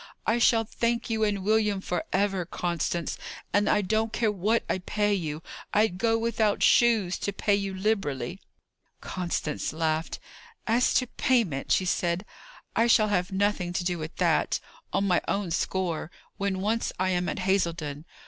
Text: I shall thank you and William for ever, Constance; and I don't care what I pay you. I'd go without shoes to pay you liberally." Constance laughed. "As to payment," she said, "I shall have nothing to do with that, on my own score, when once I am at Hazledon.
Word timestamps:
I 0.25 0.39
shall 0.39 0.63
thank 0.63 1.11
you 1.11 1.23
and 1.23 1.43
William 1.43 1.79
for 1.79 2.05
ever, 2.11 2.43
Constance; 2.43 3.19
and 3.53 3.69
I 3.69 3.81
don't 3.83 4.11
care 4.11 4.31
what 4.31 4.63
I 4.67 4.79
pay 4.79 5.13
you. 5.13 5.43
I'd 5.75 5.99
go 5.99 6.17
without 6.17 6.63
shoes 6.63 7.19
to 7.19 7.31
pay 7.31 7.53
you 7.53 7.71
liberally." 7.75 8.41
Constance 8.99 9.71
laughed. 9.71 10.17
"As 10.65 10.95
to 10.95 11.05
payment," 11.05 11.71
she 11.71 11.85
said, 11.85 12.25
"I 12.75 12.87
shall 12.87 13.09
have 13.09 13.31
nothing 13.31 13.73
to 13.73 13.83
do 13.83 13.99
with 13.99 14.15
that, 14.15 14.59
on 14.91 15.07
my 15.07 15.21
own 15.27 15.51
score, 15.51 16.09
when 16.37 16.61
once 16.61 16.91
I 16.99 17.09
am 17.11 17.29
at 17.29 17.37
Hazledon. 17.37 18.05